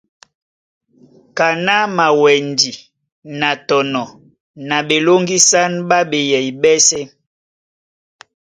Kaná 1.37 1.75
mawɛndi 1.97 2.71
na 3.39 3.49
tɔnɔ 3.67 4.03
na 4.67 4.77
ɓelóŋgísán 4.87 5.73
ɓá 5.89 5.99
beyɛy 6.09 6.47
ɓɛ́sɛ̄. 6.61 7.03